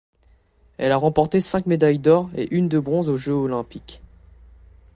Elle 0.79 0.93
a 0.93 0.97
remporté 0.97 1.41
cinq 1.41 1.67
médailles 1.67 1.99
d'or 1.99 2.31
et 2.35 2.47
une 2.55 2.67
de 2.67 2.79
bronze 2.79 3.07
aux 3.07 3.17
Jeux 3.17 3.33
olympiques. 3.33 4.01